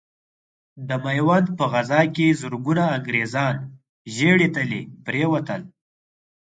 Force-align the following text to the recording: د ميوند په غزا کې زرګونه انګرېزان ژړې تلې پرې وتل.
د 0.87 0.89
ميوند 1.05 1.47
په 1.57 1.65
غزا 1.73 2.01
کې 2.15 2.37
زرګونه 2.41 2.83
انګرېزان 2.97 3.55
ژړې 4.15 4.47
تلې 4.55 4.81
پرې 5.05 5.23
وتل. 5.31 5.61